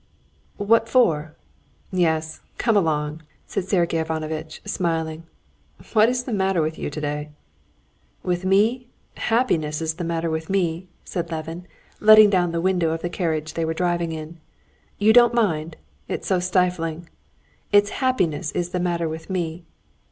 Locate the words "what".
0.57-0.89, 5.93-6.09